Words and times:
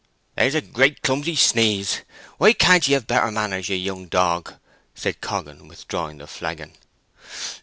"There's 0.35 0.55
a 0.55 0.61
great 0.61 1.03
clumsy 1.03 1.35
sneeze! 1.35 2.01
Why 2.39 2.53
can't 2.53 2.87
ye 2.87 2.95
have 2.95 3.05
better 3.05 3.29
manners, 3.29 3.69
you 3.69 3.75
young 3.75 4.07
dog!" 4.07 4.55
said 4.95 5.21
Coggan, 5.21 5.67
withdrawing 5.67 6.17
the 6.17 6.25
flagon. 6.25 6.73